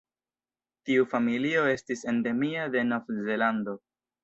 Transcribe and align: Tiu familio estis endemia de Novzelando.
Tiu 0.89 1.05
familio 1.11 1.67
estis 1.75 2.03
endemia 2.15 2.65
de 2.79 2.85
Novzelando. 2.91 3.79